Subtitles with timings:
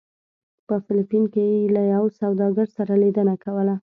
[0.67, 3.75] په فلپین کې یې له یو سوداګر سره لیدنه کوله.